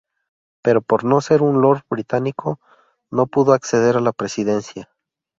[0.63, 2.59] Pero por no ser un lord británico,
[3.11, 4.89] no pudo acceder a la presidencia.